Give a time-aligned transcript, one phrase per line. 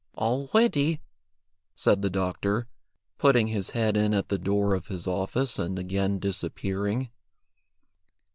[0.15, 0.99] "All ready,"
[1.75, 2.65] said the doctor,
[3.19, 7.11] putting his head in at the door of his office and again disappearing.